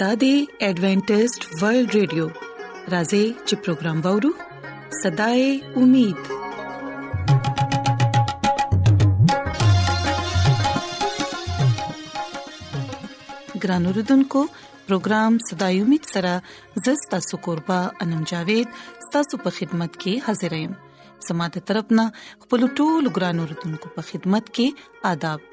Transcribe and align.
دا 0.00 0.08
دی 0.20 0.30
ایڈونٹسټ 0.66 1.42
ورلد 1.60 1.90
ریډیو 1.96 2.24
راځي 2.94 3.20
چې 3.46 3.54
پروگرام 3.66 4.00
وورو 4.06 4.30
صداي 5.02 5.44
امید 5.82 6.20
ګران 13.64 13.86
اوردونکو 13.92 14.42
پروگرام 14.92 15.38
صداي 15.48 15.80
امید 15.86 16.12
سره 16.14 16.34
زستا 16.90 17.20
سوکوربا 17.30 17.78
انم 18.06 18.28
جاوید 18.34 18.68
ستاسو 19.08 19.42
په 19.48 19.54
خدمت 19.62 20.00
کې 20.02 20.18
حاضر 20.28 20.58
یم 20.62 20.76
سماده 21.32 21.64
طرفنا 21.72 22.08
خپل 22.44 22.68
ټولو 22.78 23.16
ګران 23.18 23.44
اوردونکو 23.46 23.94
په 24.00 24.10
خدمت 24.12 24.56
کې 24.56 25.14
آداب 25.16 25.52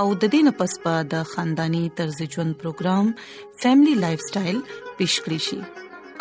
او 0.00 0.04
د 0.22 0.22
دې 0.34 0.38
نه 0.46 0.52
پس 0.60 0.72
پا 0.84 0.92
د 1.12 1.28
خاندانی 1.32 1.82
طرز 1.98 2.16
ژوند 2.32 2.52
پروګرام 2.60 3.04
فیملی 3.62 3.92
لایف 4.04 4.20
سټایل 4.28 4.58
پیش 5.00 5.14
کړی 5.24 5.40
شي 5.46 5.58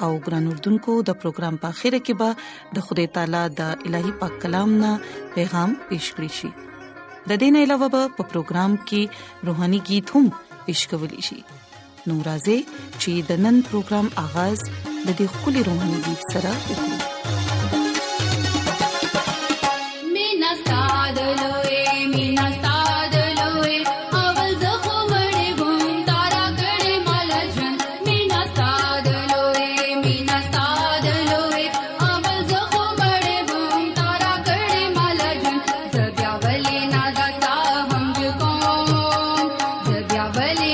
او 0.08 0.10
ګران 0.26 0.46
اردوونکو 0.52 0.94
د 1.08 1.12
پروګرام 1.24 1.56
په 1.64 1.70
خیره 1.80 2.00
کې 2.06 2.14
به 2.22 2.30
د 2.78 2.86
خدای 2.90 3.06
تعالی 3.16 3.42
د 3.62 3.72
الهي 3.88 4.12
پاک 4.22 4.34
کلام 4.44 4.70
نه 4.84 4.92
پیغام 5.38 5.72
پیش 5.92 6.06
کړی 6.16 6.32
شي 6.42 6.50
د 6.56 7.32
دې 7.42 7.50
نه 7.56 7.60
علاوه 7.68 7.90
په 7.96 8.28
پروګرام 8.34 8.72
کې 8.92 9.50
روهاني 9.50 9.80
गीत 9.90 10.08
هم 10.18 10.26
پیش 10.68 10.82
کولی 10.92 11.22
شي 11.30 11.40
نورازې 11.48 12.78
چې 13.02 13.14
د 13.32 13.42
نن 13.48 13.58
پروګرام 13.72 14.08
آغاز 14.26 14.58
د 14.68 15.10
دې 15.16 15.34
خولي 15.40 15.62
روهاني 15.72 16.00
गीत 16.10 16.22
سره 16.36 16.54
وکړي 16.60 17.03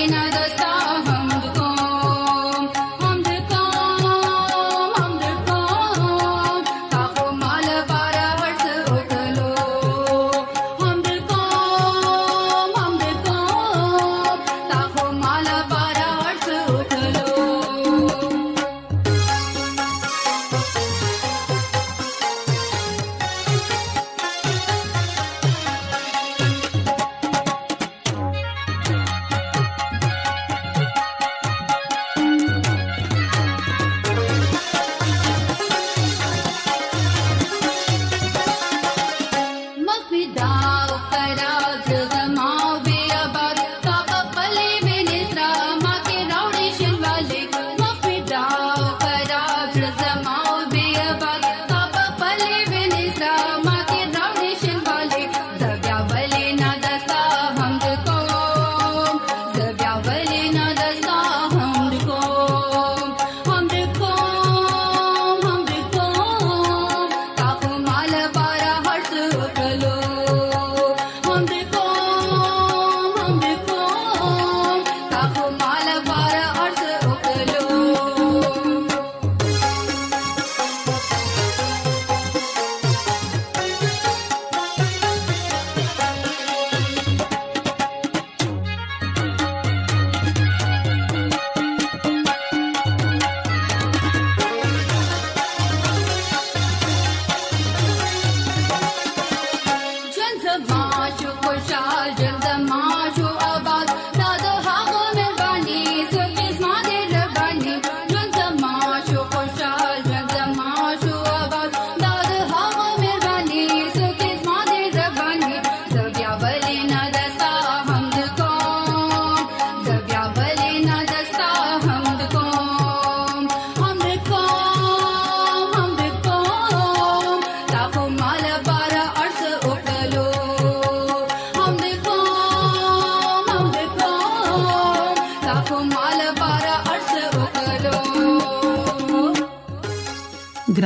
know 0.09 0.29
those 0.31 0.58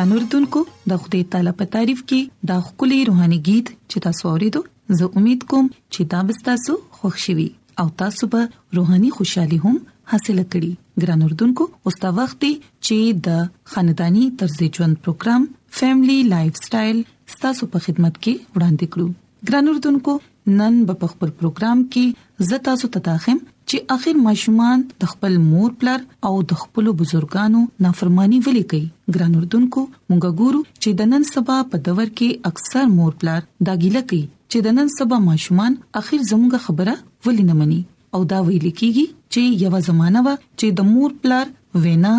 ګران 0.04 0.16
اردوونکو 0.16 0.62
د 0.92 0.98
خدای 1.02 1.20
تعالی 1.34 1.52
په 1.60 1.66
تعریف 1.74 2.00
کې 2.12 2.20
دا 2.50 2.56
خولي 2.70 2.96
روحاني 3.10 3.38
गीत 3.48 3.68
چې 3.92 3.98
تاسو 4.06 4.24
اورېدو 4.32 4.62
زه 5.02 5.08
امید 5.20 5.42
کوم 5.54 5.68
چې 5.94 6.02
دا 6.14 6.20
به 6.32 6.44
تاسو 6.48 6.74
خوشحالي 6.98 7.46
او 7.84 7.86
تاسو 8.02 8.24
به 8.34 8.42
روحاني 8.80 9.10
خوشحالي 9.20 9.58
هم 9.68 9.78
حاصل 10.14 10.40
کړئ 10.52 10.72
ګران 11.06 11.20
اردوونکو 11.28 11.64
اوس 11.92 11.98
دا 12.04 12.10
وخت 12.20 12.42
چې 12.86 12.98
د 13.30 13.40
خاندانی 13.76 14.24
طرز 14.42 14.58
ژوند 14.76 14.96
پروګرام 15.06 15.42
فیملی 15.80 16.20
لایف 16.34 16.56
سټایل 16.66 17.00
تاسو 17.46 17.64
په 17.78 17.88
خدمت 17.88 18.14
کې 18.24 18.36
وړاندې 18.56 18.86
کړو 18.96 19.08
ګران 19.52 19.66
اردوونکو 19.76 20.14
نن 20.48 20.86
په 20.88 21.08
خپل 21.14 21.30
پروګرام 21.40 21.82
کې 21.96 22.48
زه 22.50 22.58
تاسو 22.68 22.88
ته 22.96 23.00
تاخم 23.08 23.38
چې 23.70 23.80
اخر 23.96 24.18
ماشومان 24.26 24.82
د 25.04 25.12
خپل 25.14 25.38
مور 25.46 25.72
پلر 25.84 26.02
او 26.30 26.34
د 26.52 26.60
خپل 26.64 26.90
بزرګانو 27.02 27.62
نافرمانی 27.86 28.40
ولي 28.48 28.64
کوي 28.74 28.84
ګران 29.16 29.36
اردوونکو 29.42 29.86
مونږ 29.88 30.44
ګورو 30.44 30.62
چې 30.82 30.98
د 31.02 31.12
نن 31.14 31.28
سبا 31.32 31.58
په 31.74 31.84
دور 31.88 32.04
کې 32.04 32.54
اکثر 32.54 32.92
مور 33.00 33.16
پلر 33.24 33.48
دا 33.70 33.76
ګیله 33.84 34.02
کوي 34.12 34.24
چې 34.24 34.68
د 34.68 34.78
نن 34.80 34.92
سبا 35.00 35.22
ماشومان 35.32 35.80
اخر 36.04 36.28
زموږ 36.34 36.64
خبره 36.68 36.98
ولي 37.30 37.48
نه 37.52 37.58
مني 37.64 37.82
او 38.18 38.22
دا 38.34 38.42
ویل 38.48 38.66
کیږي 38.66 39.06
چې 39.12 39.68
یو 39.68 39.80
زمانہ 39.92 40.24
و 40.26 40.32
چې 40.32 40.80
د 40.80 40.90
مور 40.94 41.16
پلر 41.22 41.54
وینا 41.86 42.16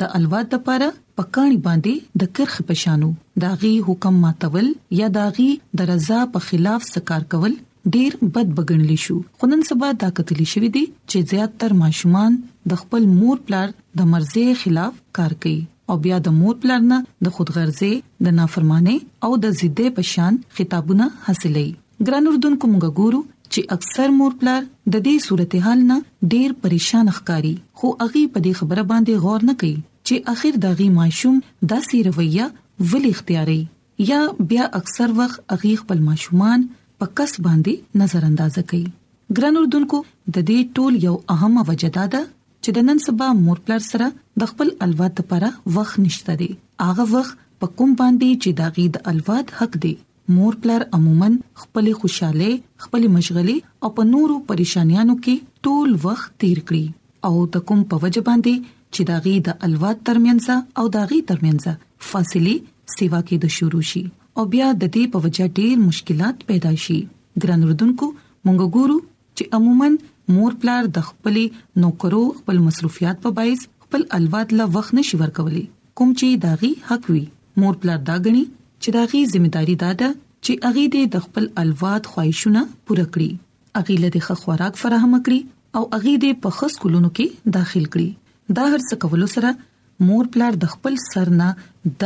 د 0.00 0.08
الوا 0.20 0.38
د 0.46 0.54
لپاره 0.56 0.88
پکانی 1.18 1.58
باندې 1.66 2.22
د 2.22 2.32
کرخ 2.38 2.56
پشانو 2.70 3.10
داغي 3.44 3.70
حکم 3.88 4.16
ماتول 4.24 4.72
یا 5.02 5.10
داغي 5.18 5.46
درزا 5.82 6.18
په 6.34 6.44
خلاف 6.48 6.88
سکار 6.88 7.24
کول 7.34 7.54
ډیر 7.94 8.12
بد 8.34 8.48
بګنل 8.58 8.94
شو 9.04 9.16
خو 9.38 9.46
نن 9.50 9.60
سبا 9.68 9.88
دا 10.02 10.08
کتلی 10.18 10.44
شوې 10.52 10.68
دي 10.76 10.82
چې 11.10 11.18
زیاتره 11.32 11.76
ماشومان 11.82 12.36
د 12.70 12.78
خپل 12.80 13.02
مور 13.18 13.42
پلار 13.50 13.68
د 13.98 14.06
مرزي 14.14 14.46
خلاف 14.62 14.94
کار 15.18 15.32
کوي 15.42 15.58
او 15.92 15.96
بیا 16.06 16.16
د 16.26 16.32
مور 16.38 16.54
پلار 16.64 16.80
نه 16.92 16.98
د 17.26 17.34
خودغرضي 17.36 17.90
د 18.26 18.34
نافرمانی 18.38 18.96
او 19.28 19.30
د 19.44 19.54
ضد 19.60 19.80
پشان 19.98 20.38
خطابونه 20.56 21.06
حاصلې 21.26 22.06
ګران 22.08 22.26
اردن 22.30 22.56
کوم 22.64 22.72
ګورو 22.98 23.20
چې 23.52 23.70
اکثر 23.76 24.08
مور 24.18 24.34
پلار 24.40 24.60
د 24.68 24.96
دې 25.06 25.14
صورتحال 25.26 25.84
نه 25.92 26.30
ډیر 26.34 26.54
پریشان 26.64 27.10
ښکاری 27.18 27.52
خو 27.82 27.92
اغي 28.06 28.24
په 28.38 28.42
دې 28.46 28.62
خبره 28.62 28.88
باندې 28.88 29.24
غور 29.26 29.46
نه 29.50 29.54
کوي 29.60 29.76
چې 29.76 30.32
اخر 30.34 30.58
داغي 30.66 30.88
ماشوم 30.98 31.38
داسې 31.46 32.02
رویه 32.08 32.50
ولې 32.56 33.16
اختیاري 33.16 33.60
یا 34.12 34.20
بیا 34.54 34.68
اکثر 34.82 35.16
وخت 35.22 35.52
اغي 35.58 35.74
خپل 35.84 36.02
ماشومان 36.08 36.66
په 37.02 37.06
کس 37.20 37.38
باندې 37.46 37.72
نظر 38.02 38.22
انداز 38.28 38.54
کړي 38.68 38.84
ګران 39.38 39.56
اردوونکو 39.62 39.98
د 40.36 40.44
دې 40.50 40.60
ټول 40.78 40.96
یو 41.06 41.12
اهمه 41.34 41.64
وجدا 41.70 42.04
ده 42.14 42.20
چې 42.64 42.74
د 42.78 42.84
نن 42.90 43.02
سبا 43.06 43.28
مور 43.40 43.60
پلر 43.68 43.84
سره 43.88 44.08
د 44.42 44.48
خپل 44.52 44.70
الواد 44.86 45.20
لپاره 45.22 45.50
وخت 45.76 46.00
نشته 46.04 46.36
دی 46.42 46.48
هغه 46.90 47.06
وخت 47.16 47.42
په 47.64 47.70
کوم 47.80 47.92
باندې 48.02 48.40
چې 48.44 48.60
دا 48.60 48.70
غي 48.78 48.86
د 48.94 49.02
الواد 49.14 49.52
حق 49.60 49.78
دی 49.86 49.92
مور 50.36 50.58
پلر 50.62 50.84
عموما 51.00 51.26
خپل 51.64 51.90
خوشاله 52.00 52.48
خپل 52.86 53.06
مشغلي 53.18 53.58
او 53.84 53.92
په 53.98 54.08
نورو 54.14 54.38
پریشانیانو 54.50 55.18
کې 55.20 55.68
ټول 55.68 55.94
وخت 56.06 56.34
تیر 56.44 56.62
کړي 56.64 57.30
او 57.30 57.46
د 57.58 57.66
کوم 57.70 57.84
په 57.92 58.04
وجه 58.06 58.26
باندې 58.30 58.72
چې 58.72 59.12
دا 59.12 59.20
غي 59.28 59.36
د 59.50 59.64
الواد 59.70 60.04
ترمنځ 60.10 60.82
او 60.82 60.90
دا 60.98 61.06
غي 61.12 61.20
ترمنځ 61.32 62.12
فاصله 62.12 62.94
سیوا 62.98 63.26
کې 63.28 63.44
د 63.46 63.54
شروع 63.60 63.84
شي 63.92 64.04
او 64.40 64.44
بیا 64.52 64.66
د 64.78 64.88
دې 64.94 65.02
په 65.12 65.20
وجه 65.24 65.44
ډېر 65.58 65.76
مشکلات 65.82 66.42
پیدا 66.48 66.70
شي 66.86 66.96
ګران 67.42 67.62
اردوونکو 67.66 68.08
مونږ 68.48 68.66
ګورو 68.80 68.96
چې 69.36 69.54
عموما 69.58 69.86
مور 70.38 70.56
پلار 70.64 70.88
د 70.98 71.04
خپلې 71.10 71.44
نوکرو 71.84 72.20
خپل 72.40 72.58
مصروفیت 72.64 73.22
په 73.22 73.32
بایز 73.38 73.62
خپل 73.84 74.04
الواد 74.18 74.52
له 74.58 74.66
وخت 74.74 74.94
نشي 74.98 75.20
ورکولي 75.22 75.62
کوم 76.00 76.12
چې 76.20 76.42
داغي 76.42 76.70
حق 76.90 77.08
وي 77.12 77.22
مور 77.64 77.78
پلار 77.84 78.02
دا 78.10 78.16
غني 78.26 78.42
چې 78.50 78.98
داغي 78.98 79.22
ځمېداري 79.32 79.78
داده 79.84 80.10
چې 80.18 80.68
اغه 80.70 81.06
د 81.16 81.24
خپل 81.28 81.48
الواد 81.64 82.10
خواهشونه 82.12 82.64
پوره 82.74 83.06
کړي 83.16 83.82
اغه 83.82 83.98
له 84.04 84.16
د 84.18 84.42
خوراک 84.44 84.80
فراهم 84.82 85.18
کړي 85.22 85.80
او 85.80 85.86
اغه 86.00 86.16
د 86.26 86.36
پخس 86.48 86.78
کولونو 86.84 87.14
کې 87.20 87.56
داخل 87.58 87.88
کړي 87.96 88.54
دا 88.60 88.68
هر 88.72 88.84
څه 88.84 89.02
کولو 89.06 89.32
سره 89.38 89.56
مور 90.12 90.30
پلار 90.38 90.62
د 90.66 90.72
خپل 90.76 91.02
سرنا 91.08 91.50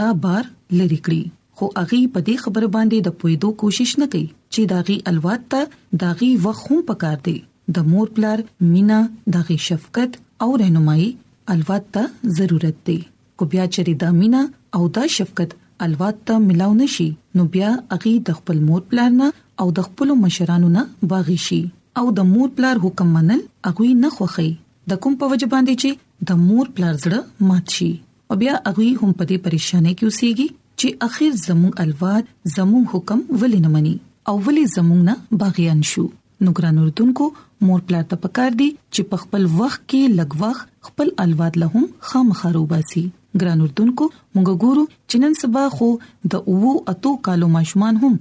دا 0.00 0.08
بار 0.22 0.50
لری 0.78 1.02
کړی 1.10 1.22
خو 1.60 1.66
اغي 1.80 1.96
په 2.12 2.20
دې 2.26 2.34
خبر 2.42 2.64
باندې 2.74 2.98
د 3.06 3.16
پویدو 3.22 3.48
کوشش 3.62 3.90
نه 4.02 4.06
کوي 4.12 4.26
چې 4.54 4.62
داغي 4.68 4.94
الوات 5.10 5.42
ته 5.54 5.96
داغي 6.02 6.28
وخوم 6.44 6.78
پکار 6.90 7.16
دی 7.26 7.34
د 7.78 7.82
مور 7.88 8.12
پلار 8.18 8.42
مینا 8.68 9.00
داغي 9.34 9.56
شفقت 9.64 10.14
او 10.46 10.48
رهنمایي 10.62 11.08
الوات 11.54 11.90
ته 11.96 12.30
ضرورت 12.38 12.78
دی 12.88 12.94
کو 13.42 13.48
بیا 13.56 13.66
چې 13.74 13.98
د 14.04 14.16
مینا 14.20 14.40
او 14.78 14.82
د 15.00 15.12
شفقت 15.16 15.52
الوات 15.88 16.22
ته 16.30 16.38
ملاو 16.46 16.76
نشي 16.78 17.06
نو 17.40 17.46
بیا 17.58 17.72
اغي 17.98 18.14
د 18.30 18.38
خپل 18.40 18.62
مور 18.70 18.86
پلار 18.94 19.12
نه 19.18 19.28
او 19.64 19.68
د 19.80 19.88
خپل 19.90 20.14
مشرانو 20.24 20.70
نه 20.78 20.86
باغی 21.12 21.38
شي 21.48 21.60
او 22.04 22.06
د 22.20 22.28
مور 22.32 22.54
پلار 22.60 22.80
حکم 22.86 23.10
منل 23.18 23.42
اغوي 23.72 23.90
نه 24.06 24.12
خوخي 24.16 24.50
د 24.94 25.02
کوم 25.06 25.20
په 25.24 25.34
وجه 25.34 25.52
باندې 25.56 25.84
چې 25.84 26.32
د 26.32 26.40
مور 26.48 26.72
پلار 26.80 27.00
زړه 27.04 27.50
مات 27.52 27.76
شي 27.80 27.90
او 28.32 28.40
بیا 28.44 28.56
اغوي 28.72 28.90
هم 29.04 29.12
په 29.20 29.30
دې 29.30 29.46
پریشانه 29.48 29.94
کې 29.98 30.10
اوسېږي 30.10 30.48
چې 30.80 30.90
اخر 31.06 31.32
زموږ 31.46 31.72
الواد 31.84 32.24
زموږ 32.56 32.84
حکم 32.96 33.18
ولې 33.40 33.58
نه 33.66 33.70
مني 33.76 33.90
او 34.32 34.34
ولې 34.46 34.62
زموږ 34.74 35.00
نه 35.08 35.14
باغیان 35.40 35.80
شو 35.92 36.04
نو 36.46 36.52
ګران 36.60 36.78
اردوونکو 36.82 37.26
مور 37.70 37.80
پلا 37.88 38.00
ته 38.12 38.18
پکار 38.26 38.56
دي 38.60 38.68
چې 38.94 39.10
په 39.10 39.18
خپل 39.24 39.44
وخت 39.58 39.82
کې 39.90 40.14
لګوخ 40.20 40.62
خپل 40.88 41.10
الواد 41.24 41.58
لهم 41.64 41.84
خامخروباسي 42.12 43.02
ګران 43.42 43.64
اردوونکو 43.66 44.08
موږ 44.12 44.64
ګورو 44.66 44.86
چې 45.10 45.22
نن 45.26 45.36
سبا 45.42 45.66
خو 45.76 45.90
د 46.36 46.48
اوو 46.54 46.72
اتو 46.94 47.14
کالو 47.28 47.50
ماشومان 47.58 48.00
هم 48.06 48.14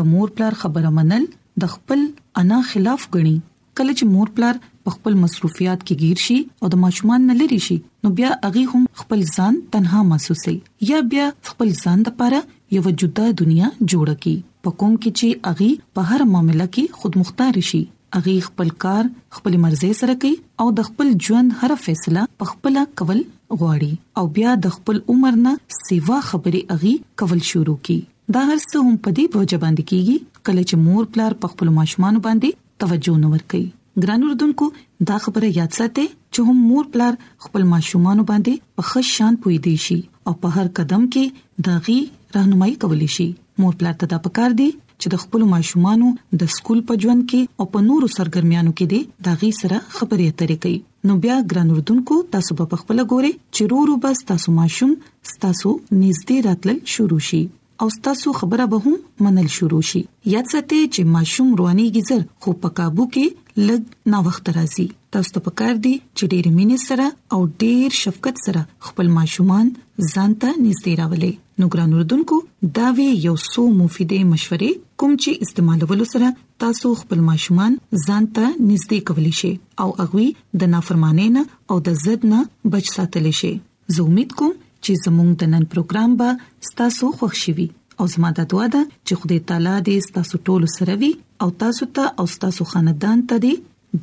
د 0.00 0.08
مور 0.14 0.34
پلار 0.38 0.58
خبره 0.62 0.94
منل 1.00 1.28
د 1.66 1.74
خپل 1.76 2.08
انا 2.44 2.62
خلاف 2.70 3.06
غني 3.18 3.36
کله 3.80 3.92
چې 3.98 4.10
مور 4.16 4.34
پلار 4.40 4.64
په 4.86 4.90
خپل 4.96 5.14
مصروفیت 5.22 5.80
کې 5.86 5.94
گیر 6.00 6.18
شي 6.24 6.34
او 6.62 6.68
د 6.72 6.80
ماشومان 6.82 7.24
نه 7.28 7.34
لری 7.38 7.58
شي 7.68 7.76
نو 8.06 8.10
بیا 8.18 8.28
اغي 8.48 8.62
هم 8.72 8.82
خپل 9.00 9.22
ځان 9.36 9.56
تنها 9.72 10.02
محسوسي 10.10 10.54
یا 10.90 10.98
بیا 11.14 11.24
خپل 11.50 11.70
ځان 11.78 12.02
د 12.08 12.12
پاره 12.20 12.40
یو 12.76 12.90
جدا 13.02 13.24
دنیا 13.40 13.70
جوړ 13.92 14.12
کی 14.26 14.34
په 14.66 14.74
کوم 14.82 14.94
کې 15.00 15.16
چې 15.18 15.54
اغي 15.54 15.98
په 15.98 16.04
هر 16.10 16.24
معاملې 16.34 16.68
کې 16.76 17.02
خود 17.02 17.18
مختار 17.22 17.58
شي 17.70 17.80
اغي 18.18 18.34
خپل 18.48 18.70
کار 18.84 19.08
خپل 19.38 19.56
مرزي 19.64 19.90
سره 20.02 20.16
کوي 20.24 20.36
او 20.64 20.66
د 20.78 20.86
خپل 20.90 21.10
ژوند 21.28 21.56
هر 21.62 21.76
فیصله 21.86 22.26
په 22.42 22.50
خپل 22.52 22.78
کول 23.02 23.22
غواړي 23.54 24.22
او 24.22 24.24
بیا 24.38 24.52
د 24.68 24.74
خپل 24.76 25.00
عمر 25.14 25.40
نه 25.48 25.56
سیوا 25.80 26.20
خبرې 26.28 26.76
اغي 26.78 26.92
کول 27.24 27.42
شروع 27.50 27.74
کی 27.90 27.98
دا 28.38 28.44
هر 28.52 28.60
څه 28.60 28.84
هم 28.86 28.94
په 29.08 29.16
دې 29.18 29.34
بوج 29.34 29.58
باندې 29.64 29.90
کیږي 29.90 30.46
کله 30.46 30.62
چې 30.68 30.84
مور 30.86 31.10
پلار 31.18 31.36
په 31.46 31.54
خپل 31.56 31.74
ماشومان 31.80 32.22
باندې 32.28 32.62
توجه 32.84 33.22
نه 33.24 33.32
ور 33.34 33.44
کوي 33.54 33.66
ګران 34.02 34.22
اردوونکو 34.28 34.68
دا 35.10 35.16
خبره 35.26 35.48
یاد 35.58 35.74
ساتئ 35.76 36.02
چې 36.34 36.38
هم 36.48 36.56
مور 36.70 36.84
پلار 36.96 37.14
خپل 37.44 37.62
ماشومان 37.70 38.18
باندې 38.30 38.52
په 38.80 38.88
ښه 38.88 39.00
شان 39.10 39.38
پوي 39.44 39.56
دی 39.66 39.74
شي 39.84 39.96
او 40.30 40.34
په 40.42 40.48
هر 40.56 40.66
قدم 40.78 41.06
کې 41.14 41.62
داغي 41.68 41.96
راهنمایي 42.36 42.74
کولی 42.84 43.08
شي 43.16 43.26
مور 43.64 43.78
پلار 43.82 43.96
ته 44.02 44.10
دا 44.12 44.18
پکار 44.26 44.58
دی 44.60 44.68
چې 45.00 45.06
د 45.14 45.22
خپل 45.24 45.46
ماشومانو 45.54 46.10
د 46.42 46.52
سکول 46.58 46.82
په 46.90 47.00
ژوند 47.06 47.22
کې 47.32 47.62
او 47.62 47.74
په 47.76 47.86
نورو 47.88 48.12
سرګرمیانو 48.18 48.76
کې 48.78 48.92
دي 48.92 49.00
داغي 49.30 49.50
سره 49.60 49.80
خبرې 49.88 50.34
اترې 50.34 50.62
کوي 50.66 50.78
نو 51.10 51.18
بیا 51.26 51.36
ګران 51.50 51.72
اردوونکو 51.76 52.20
تاسو 52.36 52.60
په 52.62 52.82
خپل 52.84 53.02
غوړې 53.04 53.58
چیرورو 53.58 53.98
بس 54.06 54.24
تاسو 54.32 54.56
ماشوم 54.60 54.94
تاسو 55.04 55.70
نږدې 55.78 56.50
راتلل 56.50 56.84
شروع 56.94 57.22
شي 57.30 57.42
او 57.82 57.88
تاسو 58.04 58.28
خبره 58.38 58.66
به 58.72 58.76
هم 58.84 58.96
منل 59.24 59.46
شروع 59.56 59.80
شي 59.90 60.02
یاد 60.34 60.44
ساتئ 60.52 60.82
چې 60.94 61.00
ماشوم 61.14 61.48
رواني 61.58 61.86
گیزر 61.96 62.20
خو 62.42 62.50
په 62.62 62.68
काबू 62.78 63.04
کې 63.16 63.26
لګ 63.68 63.82
نا 64.14 64.18
وخت 64.26 64.46
راځي 64.56 64.86
تاسو 65.16 65.28
ته 65.34 65.40
پکار 65.48 65.74
دي 65.84 65.92
چې 66.16 66.24
ډېر 66.32 66.46
مینې 66.56 66.78
سره 66.88 67.06
او 67.34 67.40
ډېر 67.62 67.88
شفقت 68.02 68.36
سره 68.46 68.62
خپل 68.88 69.06
ماشومان 69.18 69.66
ځان 70.12 70.30
ته 70.44 70.50
نږدې 70.66 70.92
راولي 71.02 71.32
نو 71.60 71.64
ګران 71.74 71.90
اردوونکو 71.98 72.36
دا 72.80 72.86
وی 72.96 73.08
یو 73.26 73.36
سو 73.52 73.62
مفیدې 73.80 74.20
مشورې 74.32 74.70
کوم 75.02 75.12
چې 75.22 75.30
استعمالولو 75.48 76.04
سره 76.14 76.34
تاسو 76.66 76.94
خپل 77.04 77.20
ماشومان 77.30 77.78
ځان 78.06 78.24
ته 78.36 78.46
نږدې 78.70 78.98
کولی 79.12 79.32
شئ 79.40 79.52
او 79.84 79.88
هغه 80.02 80.24
د 80.64 80.76
نافرمانۍ 80.76 81.28
نه 81.36 81.44
او 81.72 81.76
د 81.88 82.02
ضد 82.06 82.30
نه 82.34 82.40
بچ 82.76 82.86
ساتلی 82.98 83.34
شئ 83.42 83.54
زه 83.96 84.06
امید 84.10 84.32
کوم 84.40 84.54
چې 84.86 85.02
زموږ 85.06 85.30
د 85.42 85.50
نن 85.52 85.64
پروګرام 85.74 86.10
به 86.22 86.28
ستاسو 86.70 87.06
خوښ 87.20 87.34
شي 87.44 87.52
او 87.98 88.04
زموږ 88.12 88.32
د 88.38 88.48
دعا 88.52 88.66
ده 88.74 88.82
چې 89.06 89.12
خدای 89.22 89.40
تعالی 89.50 89.74
دې 89.88 89.96
ستاسو 90.10 90.34
ټول 90.48 90.62
سره 90.76 90.92
وي 91.02 91.10
او 91.46 91.48
تاسو 91.62 91.88
ته 91.96 92.04
تا 92.18 92.22
او 92.22 92.26
ستاسو 92.34 92.62
خاندان 92.72 93.22
ته 93.32 93.36
دې 93.44 93.54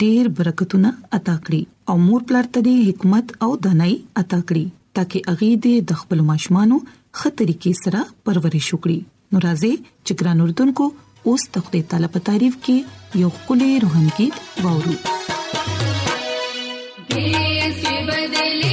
ډېر 0.01 0.23
برکتونه 0.39 0.89
عطا 1.19 1.35
کړي 1.45 1.61
او 1.93 1.95
مور 2.07 2.21
پلار 2.31 2.47
ته 2.53 2.59
دې 2.67 2.75
حکمت 2.89 3.27
او 3.47 3.51
دانای 3.67 3.95
عطا 4.23 4.39
کړي 4.49 4.65
ترڅو 4.99 5.19
اغي 5.35 5.51
دې 5.65 5.75
د 5.91 6.01
خپل 6.01 6.25
ماشومانو 6.33 6.77
خطرې 6.87 7.55
کې 7.61 7.79
سره 7.83 8.01
پرورش 8.29 8.67
وکړي 8.77 8.99
نو 9.31 9.37
راځي 9.47 9.73
چې 9.85 10.11
ګران 10.23 10.39
اردوونکو 10.47 10.87
اوس 11.31 11.43
تخته 11.57 11.79
طالب 11.95 12.19
تعریف 12.31 12.55
کې 12.67 12.77
یو 13.23 13.31
خولي 13.39 13.71
روحانګیت 13.87 14.35
وورو 14.67 14.95
دې 14.99 14.99
چې 17.15 17.85
بدلي 18.11 18.72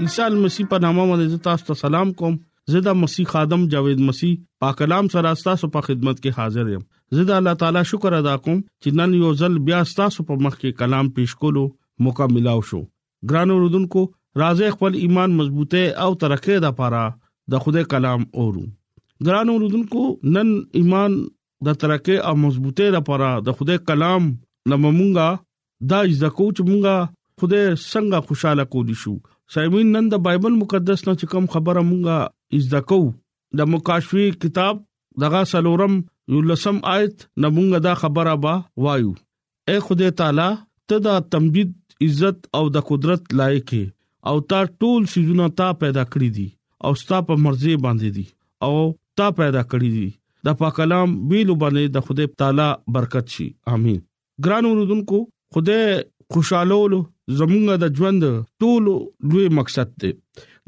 عیسی 0.00 0.22
مسیح 0.42 0.66
په 0.68 0.78
نامه 0.82 1.04
باندې 1.08 1.38
تاسو 1.46 1.66
ته 1.70 1.78
سلام 1.78 2.12
کوم 2.20 2.36
زدا 2.74 2.92
مسیح 3.00 3.26
خادم 3.32 3.64
جاوید 3.72 3.98
مسیح 4.10 4.36
پاک 4.64 4.78
کلام 4.78 5.08
سره 5.14 5.32
تاسو 5.46 5.68
په 5.74 5.86
خدمت 5.88 6.22
کې 6.22 6.38
حاضر 6.38 6.70
یم 6.74 6.84
زدا 7.18 7.36
الله 7.40 7.58
تعالی 7.62 7.82
شکر 7.90 8.16
ادا 8.18 8.36
کوم 8.46 8.54
چې 8.62 8.96
نن 9.00 9.16
یو 9.18 9.32
ځل 9.42 9.58
بیا 9.70 9.80
تاسو 9.98 10.24
په 10.30 10.46
مخ 10.46 10.56
کې 10.60 10.78
کلام 10.84 11.10
پیښ 11.18 11.40
کولو 11.44 11.64
موقع 12.06 12.28
ملاو 12.36 12.64
شو 12.70 12.80
ګرانو 13.32 13.58
رودونکو 13.66 14.06
راځي 14.06 14.72
خپل 14.78 14.96
ایمان 15.02 15.36
مضبوطه 15.42 15.84
او 16.06 16.08
ترقه 16.24 16.58
د 16.66 16.74
پاره 16.80 17.04
د 17.56 17.64
خوده 17.66 17.84
کلام 17.96 18.26
اورو 18.44 18.64
ګرانو 19.28 19.58
رودونکو 19.66 20.06
نن 20.38 20.56
ایمان 20.82 21.20
د 21.70 21.80
ترقه 21.86 22.20
او 22.32 22.36
مضبوطه 22.48 22.96
لپاره 22.98 23.30
د 23.50 23.60
خوده 23.60 23.80
کلام 23.92 24.32
لممونګه 24.74 25.30
دا 25.92 26.04
ځکه 26.12 26.52
چې 26.58 26.70
مونږه 26.74 27.08
خوده 27.40 27.68
څنګه 27.92 28.18
خوشاله 28.28 28.64
کولی 28.72 28.96
شو 29.02 29.12
سایمن 29.54 29.88
نن 29.96 30.08
د 30.14 30.18
بایبل 30.24 30.56
مقدس 30.62 31.02
نه 31.08 31.28
کوم 31.34 31.46
خبره 31.54 31.82
مونږه 31.90 32.58
از 32.58 32.66
دکو 32.72 32.98
د 33.60 33.70
مکاشفي 33.74 34.24
کتاب 34.46 34.82
دغه 35.24 35.40
سلورم 35.52 35.94
یولسم 36.34 36.80
آیت 36.94 37.24
نه 37.44 37.50
مونږه 37.56 37.78
دا 37.86 37.94
خبره 38.02 38.34
با 38.42 38.52
وایو 38.86 39.14
اے 39.70 39.78
خدای 39.86 40.10
تعالی 40.20 40.48
ته 40.92 41.04
دا 41.06 41.14
تمجید 41.36 41.72
عزت 42.08 42.38
او 42.60 42.62
د 42.76 42.84
قدرت 42.90 43.32
لایق 43.42 43.72
او 44.32 44.36
تا 44.52 44.60
ټول 44.84 45.08
سيزونه 45.14 45.48
تا 45.62 45.68
پیدا 45.84 46.04
کړی 46.12 46.30
دي 46.40 46.46
او 46.88 46.94
ستا 47.04 47.22
په 47.30 47.44
مرزي 47.48 47.76
باندې 47.86 48.18
دي 48.18 48.26
او 48.68 48.90
تا 49.22 49.30
پیدا 49.42 49.64
کړی 49.70 49.90
دي 49.96 50.08
د 50.50 50.58
پاک 50.62 50.76
کلام 50.80 51.16
ویلو 51.32 51.56
باندې 51.62 51.96
د 51.96 52.06
خدای 52.10 52.32
تعالی 52.42 52.70
برکت 52.98 53.36
شي 53.38 53.48
امين 53.76 54.00
ګران 54.46 54.70
اوردونکو 54.72 55.22
خدای 55.56 55.84
خوشالولو 56.34 57.00
زمونږ 57.38 57.64
د 57.82 57.84
ژوند 57.96 58.22
ټول 58.62 58.84
لوی 59.32 59.46
مقصد 59.58 59.88
دی 60.04 60.10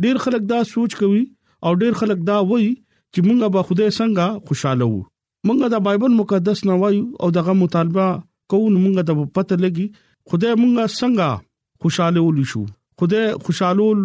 ډیر 0.05 0.17
خلک 0.25 0.43
دا 0.51 0.59
سوچ 0.73 0.93
کوي 1.01 1.23
او 1.69 1.73
ډیر 1.83 1.93
خلک 2.01 2.19
دا 2.29 2.37
وایي 2.51 2.71
چې 3.13 3.21
مونږ 3.27 3.39
به 3.55 3.61
خدای 3.71 3.89
څنګه 3.99 4.27
خوشاله 4.51 4.85
وو 4.91 5.01
مونږ 5.49 5.61
د 5.75 5.81
بایبل 5.87 6.13
مقدس 6.21 6.59
نه 6.69 6.75
وایو 6.83 7.03
او 7.25 7.31
دغه 7.39 7.53
مطالبه 7.63 8.07
کوو 8.55 8.69
مونږ 8.85 8.95
ته 9.09 9.27
پته 9.39 9.57
لګي 9.65 9.87
خدای 10.33 10.53
مونږ 10.61 10.93
څنګه 10.93 11.85
خوشاله 11.85 12.23
ول 12.27 12.41
شو 12.53 12.63
خدای 13.03 13.25
خوشالول 13.47 14.01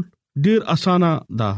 ډیر 0.48 0.60
اسانه 0.76 1.12
ده 1.42 1.50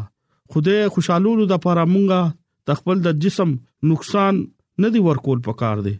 خدای 0.55 0.81
خوشالول 0.95 1.39
د 1.43 1.53
لپاره 1.53 1.85
مونږه 1.93 2.71
تخپل 2.71 3.05
د 3.07 3.19
جسم 3.27 3.53
نقصان 3.93 4.41
نه 4.85 4.89
دی 4.95 5.03
ورکول 5.09 5.39
پکار 5.49 5.83
دی 5.87 5.95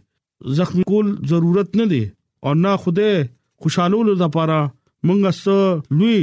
زخمی 0.60 0.84
کول 0.92 1.08
ضرورت 1.32 1.76
نه 1.82 1.88
دی 1.94 2.02
او 2.48 2.54
نه 2.64 2.76
خوده 2.84 3.08
خوشالولو 3.64 4.12
لپاره 4.24 4.58
مونږه 5.06 5.30
سو 5.42 5.54
لوی 6.00 6.16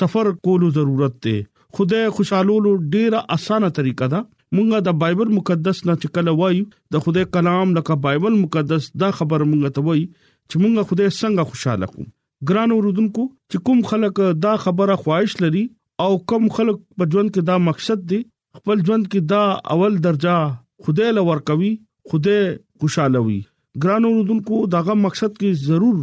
سفر 0.00 0.28
کولو 0.48 0.68
ضرورت 0.76 1.14
ته 1.26 1.38
خدای 1.78 2.10
خوشالولو 2.18 2.74
ډیره 2.92 3.22
اسانه 3.36 3.70
طریقه 3.78 4.08
ده 4.12 4.20
مونږه 4.58 4.78
د 4.88 4.96
بایبل 5.02 5.32
مقدس 5.38 5.80
نه 5.90 5.96
چکل 6.04 6.30
وایو 6.40 6.68
د 6.96 7.02
خدای 7.06 7.28
کلام 7.38 7.74
لکه 7.78 7.96
بایبل 8.06 8.36
مقدس 8.44 8.88
دا 9.04 9.10
خبر 9.18 9.44
مونږ 9.50 9.72
ته 9.78 9.84
وایي 9.88 10.04
چې 10.50 10.62
مونږه 10.62 10.90
خدای 10.92 11.10
څنګه 11.10 11.48
خوشاله 11.50 11.88
کوو 11.96 12.08
ګران 12.52 12.74
اوردونکو 12.76 13.26
چې 13.50 13.64
کوم 13.68 13.82
خلک 13.92 14.22
دا 14.46 14.54
خبره 14.68 14.96
خواهش 15.02 15.36
لري 15.46 15.64
او 16.06 16.08
کم 16.32 16.48
خلک 16.58 16.78
په 16.98 17.12
ژوند 17.12 17.30
کې 17.34 17.50
دا 17.52 17.58
مقصد 17.70 18.06
دی 18.14 18.20
خپل 18.60 18.84
ژوند 18.90 19.10
کې 19.12 19.28
دا 19.34 19.42
اول 19.76 20.00
درجه 20.08 20.40
خدای 20.86 21.12
لور 21.20 21.42
کوي 21.50 21.72
خدای 22.12 22.40
خوشاله 22.84 23.24
وي 23.28 23.38
ګران 23.84 24.10
اوردونکو 24.12 24.62
داغه 24.76 24.98
مقصد 25.04 25.38
کې 25.38 25.70
ضرور 25.70 26.02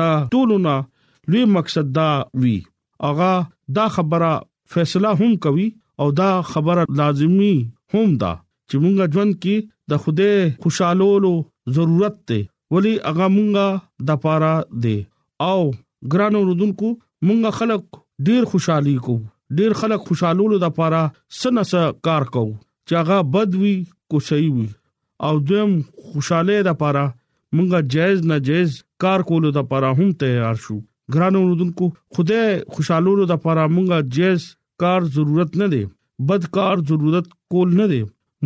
دا 0.00 0.10
ټولونه 0.34 0.78
لوی 1.28 1.44
مقصد 1.44 1.92
دا 1.94 2.08
وی 2.40 2.60
اغا 3.08 3.34
دا 3.76 3.86
خبره 3.94 4.40
فیصله 4.74 5.10
هم 5.20 5.36
کوي 5.36 5.74
او 6.00 6.10
دا 6.12 6.42
خبره 6.42 6.84
لازمی 6.96 7.52
هم 7.94 8.16
دا 8.20 8.32
چې 8.70 8.76
مونږه 8.82 9.06
ژوند 9.14 9.34
کې 9.42 9.56
د 9.90 10.02
خوده 10.04 10.46
خوشالولو 10.64 11.32
ضرورت 11.76 12.16
ته 12.30 12.76
ولی 12.76 12.94
اغا 13.10 13.28
مونږه 13.34 14.08
د 14.10 14.20
پاره 14.24 14.52
دی 14.86 14.94
او 15.50 15.58
ګرانو 16.14 16.42
رودونکو 16.48 16.90
مونږه 17.26 17.50
خلق 17.60 18.00
ډیر 18.30 18.42
خوشحالي 18.54 18.96
کو 19.10 19.18
ډیر 19.60 19.76
خلک 19.82 20.08
خوشالولو 20.08 20.58
د 20.64 20.74
پاره 20.80 21.02
سنسه 21.42 21.84
کار 22.10 22.28
کو 22.36 22.44
چې 22.50 22.98
هغه 23.00 23.30
بدوي 23.36 23.76
کو 24.14 24.22
صحیح 24.32 24.50
وي 24.56 24.66
او 25.30 25.36
دیم 25.52 25.76
خوشاله 26.08 26.66
د 26.70 26.78
پاره 26.84 27.06
مونږه 27.14 27.94
جایز 27.96 28.26
ناجایز 28.34 28.80
کار 29.06 29.30
کولو 29.32 29.54
د 29.58 29.70
پاره 29.74 29.94
هم 30.00 30.12
تیار 30.24 30.64
شو 30.66 30.80
ګرانو 31.14 31.38
اوردونکو 31.42 31.86
خدای 32.16 32.44
خوشالولو 32.76 33.24
د 33.30 33.34
پاره 33.46 33.64
مونږه 33.74 33.98
جیس 34.16 34.46
کار 34.82 35.02
ضرورت 35.16 35.58
نه 35.62 35.68
دی 35.74 35.82
بد 36.30 36.46
کار 36.56 36.82
ضرورت 36.90 37.26
کول 37.54 37.76
نه 37.80 37.86
دی 37.92 38.00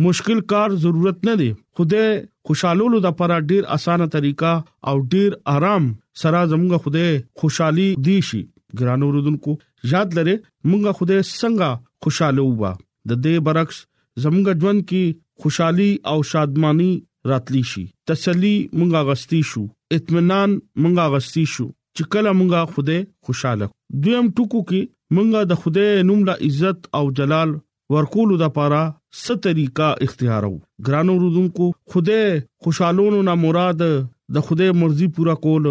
مشکل 0.05 0.39
کار 0.51 0.75
ضرورت 0.83 1.25
نه 1.29 1.33
دی 1.41 1.49
خدای 1.79 2.09
خوشالولو 2.49 2.99
د 3.07 3.17
پاره 3.21 3.37
ډیر 3.51 3.63
اسانه 3.77 4.07
طریقہ 4.17 4.53
او 4.91 4.95
ډیر 5.15 5.37
آرام 5.55 5.89
سره 6.23 6.43
زموږ 6.53 6.81
خدای 6.87 7.09
خوشحالي 7.43 7.87
دی 8.09 8.19
شي 8.29 8.41
ګرانو 8.81 9.09
اوردونکو 9.11 9.57
یاد 9.95 10.15
لره 10.19 10.37
مونږه 10.37 10.99
خدای 11.01 11.21
څنګه 11.25 12.07
خوشاله 12.07 12.45
وبا 12.51 12.71
د 12.77 13.21
دې 13.25 13.47
برعکس 13.49 13.81
زموږ 14.25 14.61
ژوند 14.63 14.87
کې 14.87 15.19
خوشحالي 15.43 15.89
او 16.13 16.17
شادماني 16.31 16.91
راتلی 17.29 17.63
شي 17.75 17.85
تسلی 18.11 18.55
مونږه 18.79 19.05
غستی 19.11 19.41
شو 19.51 19.65
اطمینان 19.99 20.57
مونږه 20.59 21.13
غستی 21.15 21.43
شو 21.55 21.69
چې 21.97 22.03
کله 22.13 22.29
مونږه 22.39 22.61
خوده 22.73 22.97
خوشاله 23.27 23.65
دویم 24.03 24.27
ټکو 24.35 24.59
کې 24.69 24.81
مونږه 25.15 25.39
د 25.51 25.61
خوده 25.61 25.85
نوم 26.09 26.21
لا 26.29 26.35
عزت 26.47 26.79
او 26.97 27.03
جلال 27.19 27.49
ورکول 27.95 28.29
د 28.41 28.45
پاره 28.57 28.81
ست 29.21 29.41
طریقہ 29.45 29.89
اختیارو 30.05 30.53
ګرانو 30.87 31.15
رودونکو 31.23 31.65
خوده 31.93 32.19
خوشالونو 32.65 33.19
نه 33.29 33.33
مراد 33.45 33.83
د 34.37 34.47
خوده 34.49 34.67
مرزي 34.83 35.07
پورا 35.17 35.35
کول 35.45 35.65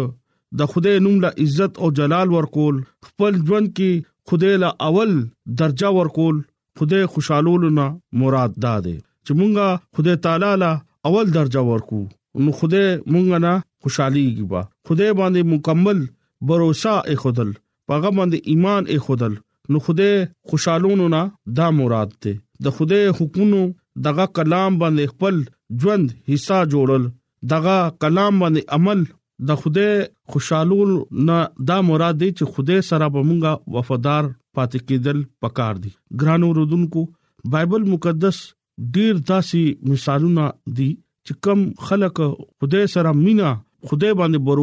د 0.59 0.71
خوده 0.73 0.93
نوم 1.07 1.17
لا 1.25 1.31
عزت 1.45 1.71
او 1.83 1.89
جلال 1.99 2.27
ورکول 2.37 2.75
خپل 3.07 3.39
ژوند 3.49 3.73
کې 3.79 4.07
خوده 4.31 4.59
لا 4.65 4.71
اول 4.89 5.15
درجه 5.63 5.91
ورکول 5.99 6.41
خوده 6.79 6.99
خوشالولو 7.15 7.73
نه 7.79 7.87
مراد 8.23 8.59
ده 8.65 8.75
چې 8.85 9.39
مونږه 9.39 9.97
خوده 9.97 10.19
تعالی 10.27 10.53
لا 10.65 10.71
اول 11.09 11.33
درجه 11.39 11.67
ورکو 11.71 12.01
نو 12.45 12.51
خوده 12.59 12.83
مونږ 12.85 13.43
نه 13.45 13.53
خوشحالي 13.83 14.25
وا 14.51 14.61
خدای 14.89 15.13
باندې 15.19 15.41
مکمل 15.53 15.99
باور 16.45 16.61
اخدل 17.13 17.49
پاغه 17.91 18.09
باندې 18.17 18.37
ایمان 18.53 18.83
اخدل 18.95 19.33
نو 19.73 19.79
خدای 19.87 20.25
خوشالونو 20.51 21.07
نه 21.13 21.21
دا 21.61 21.67
مراد 21.79 22.13
ته 22.25 22.35
د 22.67 22.75
خدای 22.79 23.07
حکمونو 23.21 23.61
دغه 24.09 24.25
کلام 24.39 24.77
باندې 24.83 25.15
خپل 25.15 25.35
ژوند 25.85 26.07
حصہ 26.33 26.59
جوړل 26.75 27.07
دغه 27.55 27.75
کلام 28.05 28.43
باندې 28.43 28.79
عمل 28.79 29.03
د 29.51 29.59
خدای 29.63 29.93
خوشالول 30.35 30.93
نه 31.29 31.39
دا 31.71 31.79
مراد 31.89 32.19
دی 32.23 32.29
چې 32.37 32.57
خدای 32.57 32.81
سره 32.89 33.09
به 33.15 33.25
مونږه 33.31 33.77
وفادار 33.77 34.29
پاتې 34.59 34.89
کېدل 34.89 35.23
پکار 35.45 35.81
دي 35.85 35.93
ګرانو 36.23 36.51
رودونکو 36.59 37.05
بایبل 37.55 37.89
مقدس 37.95 38.41
ډیر 38.99 39.21
داسي 39.33 39.63
مثالونه 39.93 40.47
دي 40.81 40.89
چې 40.95 41.43
کم 41.47 41.67
خلک 41.89 42.21
خدای 42.63 42.85
سره 42.97 43.15
مینا 43.25 43.51
خدای 43.89 44.13
باندې 44.19 44.37
باور 44.45 44.57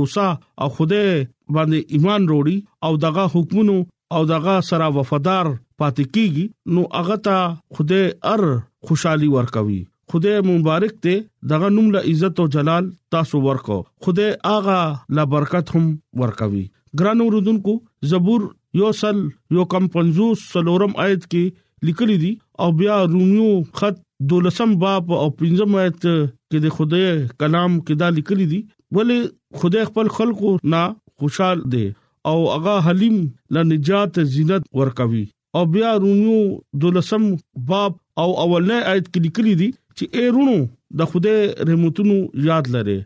او 0.62 0.68
خدای 0.78 1.10
باندې 1.54 1.78
ایمان 1.96 2.22
وروړي 2.28 2.56
او 2.88 2.92
دغه 3.04 3.22
حکمونو 3.34 3.76
او 4.18 4.24
دغه 4.32 4.54
سره 4.70 4.86
وفادار 4.96 5.46
پاتې 5.80 6.04
کیږي 6.14 6.44
نو 6.74 6.82
هغه 6.98 7.16
ته 7.28 7.78
خدای 7.78 8.04
ار 8.34 8.42
خوشحالي 8.88 9.28
ورکوي 9.34 9.80
خدای 10.12 10.40
مبارک 10.48 10.94
ته 11.06 11.14
دغه 11.52 11.70
نوم 11.78 11.90
له 11.96 12.02
عزت 12.12 12.42
او 12.42 12.46
جلال 12.56 12.90
تاسو 13.16 13.40
ورکو 13.46 13.76
خدای 14.06 14.32
اغا 14.54 14.80
لا 15.18 15.24
برکت 15.36 15.74
هم 15.76 15.86
ورکوي 16.24 16.64
ګران 17.00 17.20
اوردونکو 17.24 17.76
زبور 18.12 18.46
یو 18.82 18.90
سل 19.02 19.20
یو 19.58 19.64
کم 19.74 19.88
50 19.98 20.34
سلورم 20.46 20.96
آیت 21.06 21.24
کې 21.24 21.88
لیکلي 21.88 22.16
دي 22.24 22.32
او 22.64 22.70
بیا 22.80 22.96
روميو 23.04 23.50
خط 23.80 24.00
دولسم 24.30 24.72
باب 24.78 25.12
او 25.20 25.28
پنځم 25.42 25.76
آیت 25.82 26.00
کې 26.08 26.64
د 26.66 26.74
خدای 26.78 27.12
کلام 27.42 27.78
کې 27.80 28.00
دا 28.04 28.10
لیکلي 28.16 28.46
دي 28.54 28.62
ولې 28.96 29.18
خدای 29.62 29.84
خپل 29.90 30.06
خلقو 30.18 30.50
نه 30.72 30.82
خوشحال 31.22 31.58
دي 31.74 31.84
او 32.30 32.36
هغه 32.52 32.74
حلیم 32.86 33.18
ل 33.56 33.70
نجات 33.72 34.12
زینت 34.36 34.62
ورکوي 34.82 35.24
او 35.60 35.64
بیا 35.74 35.90
رونو 36.04 36.36
دولسم 36.84 37.24
باب 37.72 37.92
او 38.22 38.28
اولنې 38.42 38.78
آیت 38.94 39.06
کې 39.12 39.20
لیکلي 39.26 39.54
دي 39.62 39.68
چې 39.96 40.04
اے 40.18 40.24
رونو 40.38 40.56
د 41.02 41.12
خدای 41.14 41.40
رحمتونو 41.68 42.16
یاد 42.48 42.66
لره 42.76 42.96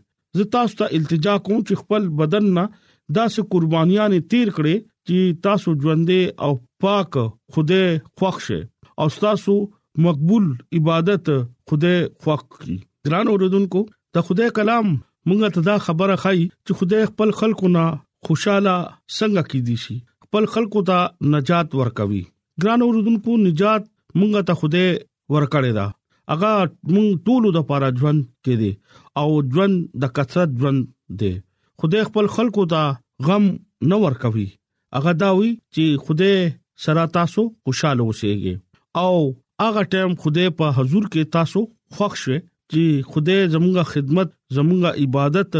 زه 0.40 0.49
تاسو 0.57 0.79
ته 0.81 0.90
التجا 1.01 1.35
کوم 1.47 1.59
چې 1.66 1.75
خپل 1.85 2.09
بدن 2.25 2.49
نه 2.59 2.64
داسې 3.16 3.51
قربانیان 3.55 4.12
تیر 4.31 4.49
کړئ 4.57 4.75
چې 5.11 5.45
تاسو 5.49 5.75
ژوندې 5.83 6.23
او 6.45 6.51
پاک 6.87 7.23
خوده 7.55 7.83
خوښه 8.18 8.59
او 9.01 9.07
تاسو 9.29 9.57
مقبول 10.07 10.47
عبادت 10.79 11.27
خوده 11.71 11.95
خوښ 12.27 12.61
کی 12.66 12.77
ګران 13.09 13.27
اوردونکو 13.35 13.83
ته 14.16 14.21
خوده 14.29 14.49
کلام 14.59 14.95
مونږ 15.29 15.41
ته 15.57 15.61
دا 15.69 15.77
خبره 15.87 16.17
خای 16.23 16.39
چې 16.65 16.73
خدای 16.79 17.05
خپل 17.11 17.29
خلکو 17.41 17.67
نه 17.77 17.85
خوشاله 18.29 18.75
څنګه 19.17 19.43
کې 19.51 19.61
دي 19.69 19.77
شي 19.85 19.97
خپل 20.27 20.45
خلکو 20.55 20.81
ته 20.91 20.99
نجات 21.35 21.69
ورکوي 21.81 22.23
ګران 22.65 22.81
اوردونکو 22.87 23.33
نجات 23.47 23.83
مونږ 24.19 24.33
ته 24.51 24.55
خوده 24.63 24.85
ورکړی 25.35 25.73
دا 25.79 25.87
اګه 26.35 26.55
مونږ 26.95 27.09
ټول 27.27 27.43
د 27.59 27.69
پاره 27.71 27.89
ژوند 28.03 28.21
کې 28.45 28.55
دي 28.61 28.73
او 29.23 29.29
ژوند 29.57 29.77
د 30.07 30.15
کثرت 30.19 30.57
ژوند 30.65 30.81
دی 31.23 31.33
خدای 31.85 32.03
خپل 32.09 32.27
خلکو 32.39 32.67
ته 32.73 32.83
غم 33.31 33.45
نه 33.91 33.97
ورکوي 34.07 34.49
اګه 34.97 35.13
دا 35.23 35.31
وی 35.39 35.51
چې 35.77 36.07
خدای 36.07 36.37
سره 36.89 37.11
تاسو 37.19 37.47
خوشاله 37.69 38.03
اوسئ 38.11 38.35
او 38.37 39.15
اګه 39.23 39.89
ټیم 39.95 40.19
خدای 40.23 40.49
په 40.61 40.77
حضور 40.79 41.05
کې 41.13 41.33
تاسو 41.39 41.61
خوښ 41.99 42.15
شئ 42.25 42.39
چې 42.70 42.83
خدای 43.12 43.40
زموږه 43.55 43.85
خدمت 43.92 44.29
زموږه 44.57 44.90
عبادت 45.03 45.51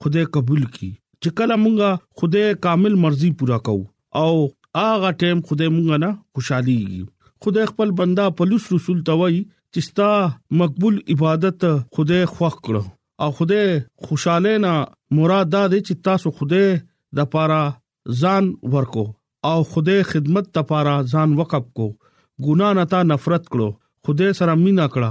خدای 0.00 0.24
قبول 0.34 0.62
کړي 0.74 0.92
چې 1.22 1.28
کله 1.38 1.54
مونږه 1.64 1.90
خدای 2.18 2.46
کامل 2.64 2.94
مرزي 3.04 3.30
پورا 3.40 3.58
کوو 3.68 3.84
او 4.24 4.34
اغه 4.88 5.10
ټیم 5.22 5.38
خدای 5.48 5.68
مونږه 5.76 5.96
نه 6.04 6.10
خوشحالي 6.34 6.78
خدای 7.44 7.66
خپل 7.72 7.88
بندا 8.00 8.26
پولیس 8.40 8.64
رسول 8.74 8.98
توي 9.10 9.36
چې 9.72 9.80
ستا 9.88 10.08
مقبول 10.62 10.94
عبادت 11.14 11.60
خدای 11.98 12.22
خوښ 12.34 12.54
کړو 12.68 12.82
او 13.24 13.28
خدای 13.38 13.66
خوشاله 14.06 14.52
نه 14.66 14.72
مراد 15.18 15.48
ده 15.54 15.66
چې 15.86 15.92
تاسو 16.08 16.28
خدای 16.40 16.68
د 17.18 17.30
پاره 17.34 17.64
ځان 18.22 18.44
ورکو 18.74 19.06
او 19.50 19.58
خدای 19.72 20.00
خدمت 20.10 20.44
د 20.58 20.68
پاره 20.72 20.94
ځان 21.14 21.28
وقف 21.40 21.64
کو 21.80 21.88
ګنا 22.46 22.68
نه 22.78 22.84
تا 22.94 22.98
نفرت 23.10 23.42
کړو 23.52 23.68
خدای 24.08 24.30
سره 24.40 24.54
مینا 24.64 24.86
کړه 24.94 25.10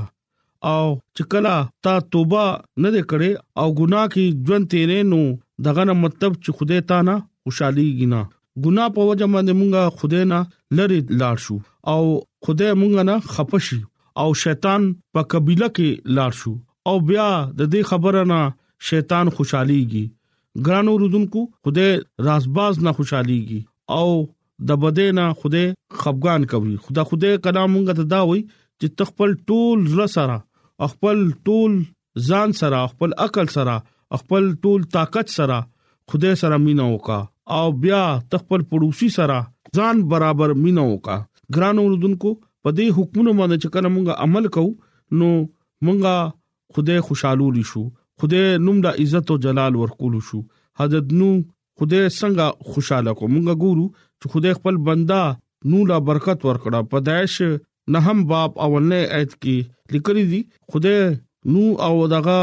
او 0.68 0.86
چې 1.18 1.24
کله 1.34 1.58
تا 1.88 1.94
توبه 2.14 2.46
نه 2.84 2.90
دې 2.96 3.04
کړې 3.12 3.32
او 3.62 3.68
ګناه 3.80 4.08
کې 4.14 4.24
ژوند 4.48 4.70
تیرې 4.72 5.00
نو 5.12 5.20
دغه 5.68 5.84
نه 5.90 5.94
مطلب 6.04 6.34
چې 6.44 6.50
خدای 6.58 6.82
تا 6.92 7.00
نه 7.08 7.16
خوشالي 7.44 7.88
غنا 8.02 8.22
ګناه 8.66 8.94
په 8.98 9.02
وجه 9.10 9.28
باندې 9.34 9.54
مونږه 9.60 9.84
خدای 10.00 10.24
نه 10.32 10.40
لری 10.80 11.00
لاړ 11.22 11.38
شو 11.46 11.56
او 11.94 12.02
خدای 12.48 12.74
مونږه 12.82 13.04
نه 13.10 13.16
خپشي 13.36 13.80
او 14.22 14.28
شیطان 14.44 14.90
په 15.14 15.22
قبيله 15.34 15.68
کې 15.76 15.90
لاړ 16.18 16.32
شو 16.42 16.54
او 16.88 16.96
بیا 17.12 17.30
د 17.60 17.62
دې 17.74 17.82
خبره 17.92 18.24
نه 18.34 18.42
شیطان 18.90 19.32
خوشاليږي 19.36 20.06
ګرانو 20.66 20.94
رودونکو 21.02 21.42
خدای 21.66 21.90
رازباز 22.28 22.80
نه 22.86 22.92
خوشاليږي 23.00 23.60
او 24.00 24.08
د 24.70 24.84
بده 24.84 25.06
نه 25.20 25.26
خدای 25.42 25.66
خفغان 26.04 26.48
کوي 26.54 26.76
خدا 26.86 27.04
خدای 27.12 27.38
کلام 27.46 27.70
مونږ 27.76 28.00
ته 28.00 28.04
دا 28.16 28.22
وای 28.30 28.42
چې 28.52 28.96
تخپل 29.02 29.30
ټول 29.50 29.78
زړه 29.92 30.08
سره 30.18 30.38
خپل 30.88 31.18
ټول 31.48 31.72
ځان 32.30 32.50
سره 32.60 32.80
خپل 32.94 33.14
عقل 33.26 33.48
سره 33.58 33.76
خپل 34.24 34.50
ټول 34.66 34.84
طاقت 34.96 35.28
سره 35.38 35.58
خدای 36.14 36.36
سره 36.42 36.58
مینا 36.68 36.86
وکا 36.94 37.18
او 37.58 37.66
بیا 37.86 38.02
تخپل 38.36 38.62
پړوسی 38.72 39.10
سره 39.18 39.38
ځان 39.82 39.96
برابر 40.14 40.54
مینا 40.64 40.84
وکا 40.94 41.18
ګران 41.56 41.78
اوردونکو 41.86 42.34
په 42.64 42.70
دې 42.78 42.88
حکمونو 43.00 43.34
باندې 43.42 43.62
چې 43.62 43.76
کله 43.76 43.90
مونږه 43.94 44.18
عمل 44.26 44.48
کوو 44.58 45.22
نو 45.22 45.30
مونږه 45.42 46.32
خدای 46.78 47.06
خوشاله 47.10 47.50
لشو 47.60 47.84
خدای 48.24 48.58
نوم 48.66 48.82
د 48.88 49.00
عزت 49.04 49.32
او 49.34 49.38
جلال 49.46 49.80
ورکول 49.84 50.18
شو 50.30 50.42
حضرت 50.82 51.14
نو 51.20 51.30
خدای 51.82 52.10
څنګه 52.20 52.74
خوشاله 52.74 53.14
کو 53.22 53.32
مونږه 53.36 53.66
ګورو 53.66 53.88
چې 54.22 54.34
خدای 54.36 54.58
خپل 54.62 54.82
بندا 54.90 55.22
نو 55.72 55.86
لا 55.94 56.00
برکت 56.12 56.46
ورکړه 56.50 56.92
پدایش 56.96 57.38
نهم 57.94 58.24
باب 58.30 58.58
اولنې 58.64 59.06
ایت 59.20 59.32
کې 59.34 59.96
لیکلي 59.96 60.24
دي 60.34 60.40
خدای 60.74 60.98
نو 61.54 61.64
او 61.88 61.94
دغه 62.14 62.42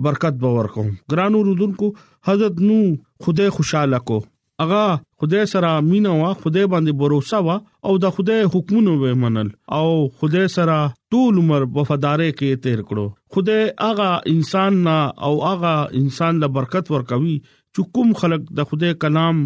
برکت 0.08 0.42
به 0.42 0.58
ورکوم 0.58 0.90
ګرانو 1.14 1.46
رودونکو 1.50 1.92
حضرت 2.32 2.60
نو 2.68 2.80
خدای 3.28 3.54
خوشاله 3.60 4.00
کو 4.12 4.20
اغا 4.64 4.84
خدای 5.24 5.46
سره 5.54 5.68
مینا 5.90 6.14
وا 6.22 6.32
خدای 6.44 6.68
باندې 6.74 7.02
باور 7.02 7.16
وسا 7.18 7.56
او 7.90 7.94
دا 8.06 8.10
خدای 8.18 8.48
حکمونه 8.56 8.96
به 9.04 9.14
منل 9.24 9.50
او 9.78 9.86
خدای 10.24 10.48
سره 10.58 10.76
ټول 11.16 11.42
عمر 11.44 11.68
وفادارې 11.68 12.36
کې 12.42 12.64
تیر 12.66 12.82
کړو 12.90 13.38
خدای 13.38 13.70
اغا 13.90 14.10
انسان 14.34 14.82
نا 14.90 14.98
او 15.28 15.32
اغا 15.52 15.74
انسان 16.02 16.44
لا 16.46 16.52
برکت 16.60 16.92
ورکوي 16.96 17.38
چې 17.80 17.86
کوم 17.96 18.10
خلک 18.20 18.42
د 18.58 18.66
خدای 18.70 18.94
کلام 19.04 19.38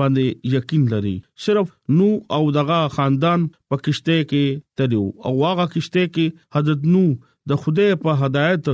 باندې 0.00 0.24
یقین 0.56 0.82
لري 0.92 1.14
صرف 1.46 1.68
نو 1.98 2.06
او 2.36 2.42
دغه 2.58 2.78
خاندان 2.94 3.40
په 3.72 3.76
کشته 3.88 4.16
کې 4.30 4.62
تلو 4.80 5.00
او 5.30 5.32
هغه 5.48 5.66
کشته 5.74 6.04
کې 6.14 6.56
حضرت 6.58 6.86
نو 6.94 7.02
د 7.52 7.60
خدای 7.64 7.98
په 8.04 8.14
هدایت 8.22 8.66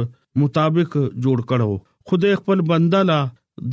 مطابق 0.42 0.94
جوړ 1.24 1.38
کړو 1.50 1.70
خدای 2.12 2.36
خپل 2.42 2.62
بندا 2.70 3.00
لا 3.10 3.18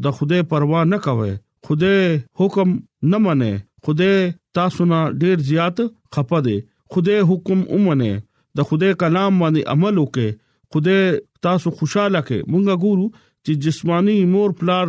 د 0.08 0.16
خوده 0.20 0.46
پروا 0.54 0.84
نه 0.94 1.02
کوي 1.08 1.32
خوده 1.68 1.96
حکم 2.42 2.76
نه 3.14 3.26
منې 3.26 3.66
خوده 3.88 4.30
تاسو 4.60 4.86
نه 4.94 5.04
ډیر 5.24 5.44
زیات 5.52 5.84
خپه 6.16 6.40
دي 6.48 6.56
خدای 6.92 7.20
حکم 7.20 7.60
اومنه 7.68 8.12
د 8.56 8.68
خدای 8.68 8.92
کلام 9.02 9.34
باندې 9.42 9.60
عمل 9.74 9.94
وکې 10.02 10.28
خدای 10.74 11.00
تاسو 11.46 11.68
خوشاله 11.78 12.20
کې 12.28 12.38
مونږه 12.52 12.74
ګورو 12.84 13.06
چې 13.44 13.52
جسمانی 13.64 14.18
مور 14.34 14.50
پلار 14.60 14.88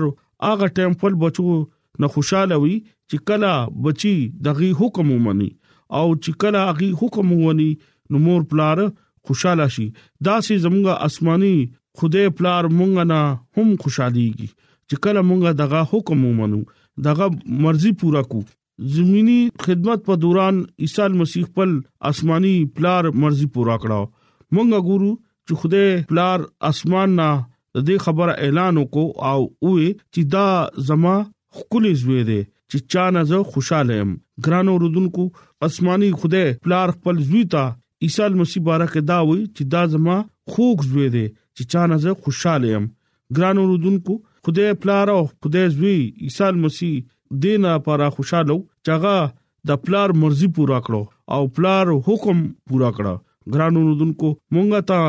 اغه 0.51 0.67
ټیمپل 0.79 1.13
بچو 1.23 1.55
نه 2.03 2.07
خوشاله 2.15 2.55
وي 2.63 2.75
چې 3.09 3.17
کلا 3.31 3.53
بچي 3.87 4.15
دغه 4.47 4.69
حکم 4.83 5.05
ومني 5.13 5.49
او 5.99 6.05
چې 6.23 6.31
کلا 6.43 6.61
هغه 6.69 6.89
حکم 7.01 7.25
ومني 7.33 7.71
نو 8.13 8.21
مور 8.27 8.41
پلار 8.51 8.77
خوشاله 9.29 9.67
شي 9.75 9.87
دا 10.29 10.35
سي 10.47 10.57
زمونږه 10.65 10.97
آسماني 11.09 11.55
خدای 12.01 12.29
پلار 12.39 12.71
مونږ 12.79 13.07
نه 13.11 13.21
هم 13.57 13.69
خوشاليږي 13.83 14.49
چې 14.89 14.95
کله 15.07 15.21
مونږه 15.29 15.59
دغه 15.63 15.85
حکم 15.93 16.25
ومنو 16.29 16.61
دغه 17.09 17.29
مرزي 17.65 17.91
پورا 18.03 18.23
کو 18.31 18.41
زميني 18.79 19.49
خدمت 19.61 20.05
په 20.05 20.15
دوران 20.21 20.61
عیسی 20.85 21.07
مسیح 21.19 21.43
خپل 21.45 21.77
آسماني 22.09 22.55
پلار 22.79 23.03
مرزي 23.23 23.45
پورا 23.53 23.75
کړه 23.81 23.99
مونږه 24.55 24.79
ګورو 24.89 25.11
چې 25.47 25.53
خدای 25.61 26.03
پلار 26.09 26.43
اسمان 26.71 27.15
نه 27.19 27.29
د 27.75 27.87
دې 27.87 27.95
خبره 28.07 28.35
اعلان 28.45 28.77
وکاو 28.81 29.05
او 29.29 29.37
وې 29.75 29.89
چې 30.13 30.21
دا 30.33 30.47
زما 30.89 31.15
خپل 31.61 31.89
زوی 32.03 32.21
دی 32.29 32.41
چې 32.41 32.95
چا 32.95 33.05
نه 33.15 33.23
زه 33.31 33.39
خوشاله 33.55 33.95
يم 34.01 34.11
ګرانو 34.47 34.75
رودونکو 34.83 35.25
آسماني 35.69 36.11
خدای 36.23 36.53
پلار 36.67 36.93
خپل 36.99 37.15
زوی 37.31 37.43
ته 37.51 37.63
عیسی 38.07 38.29
مسیح 38.43 38.61
بارک 38.69 38.93
دا 39.09 39.19
وې 39.25 39.41
چې 39.55 39.63
دا 39.75 39.85
زما 39.95 40.17
خوږ 40.51 40.77
زوی 40.91 41.07
دی 41.17 41.25
چې 41.57 41.63
چا 41.75 41.85
نه 41.91 41.97
زه 42.07 42.19
خوشاله 42.23 42.73
يم 42.77 42.89
ګرانو 43.39 43.63
رودونکو 43.73 44.19
خدای 44.47 44.73
پلار 44.85 45.07
او 45.17 45.21
خدای 45.27 45.67
زوی 45.77 45.95
عیسی 46.03 46.55
مسیح 46.63 46.95
دینه 47.31 47.79
پر 47.85 48.09
خوشاله 48.15 48.63
چاغه 48.85 49.15
د 49.67 49.79
پلار 49.83 50.09
مرزي 50.23 50.47
پورا 50.57 50.79
کړو 50.85 51.05
او 51.37 51.47
پلار 51.59 51.89
حکم 52.07 52.41
پورا 52.67 52.91
کړو 52.97 53.17
ګرانو 53.53 53.81
ودونکو 53.91 54.29
مونږه 54.55 54.81
تا 54.91 54.99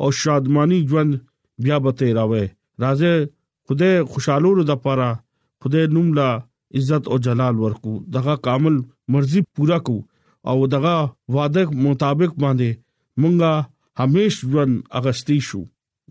او 0.00 0.08
شادماني 0.20 0.78
ژوند 0.92 1.12
بیا 1.66 1.76
به 1.86 1.90
تیراوي 2.00 2.44
راځه 2.82 3.12
خدای 3.70 3.94
خوشحالو 4.14 4.48
رو 4.60 4.64
د 4.70 4.80
پاره 4.86 5.10
خدای 5.64 5.84
نوم 5.96 6.08
لا 6.18 6.28
عزت 6.80 7.02
او 7.14 7.18
جلال 7.26 7.54
ورکو 7.64 7.92
دغه 8.16 8.34
کامل 8.48 8.76
مرزي 9.16 9.40
پورا 9.58 9.78
کو 9.90 9.96
او 10.52 10.56
دغه 10.74 10.96
وعده 11.36 11.62
مطابق 11.86 12.32
باندې 12.44 12.70
مونږه 13.20 13.52
همیش 14.04 14.34
ژوند 14.50 14.72
اغستی 15.02 15.38
شو 15.50 15.62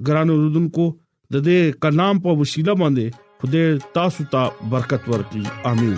ګرانو 0.06 0.36
رودونکو 0.44 0.86
د 1.36 1.48
دې 1.50 1.82
کلام 1.88 2.16
په 2.28 2.42
وسیله 2.44 2.74
باندې 2.82 3.06
خدای 3.40 3.68
تاسو 4.00 4.22
ته 4.36 4.42
برکت 4.76 5.04
ورکړي 5.12 5.44
امين 5.72 5.98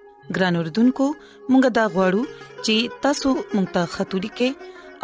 ګران 0.35 0.55
اوردونکو 0.59 1.05
مونږه 1.51 1.69
دا 1.77 1.85
غواړو 1.93 2.23
چې 2.65 2.75
تاسو 3.05 3.29
مونږ 3.53 3.67
ته 3.75 3.81
خاطري 3.97 4.31
کې 4.37 4.49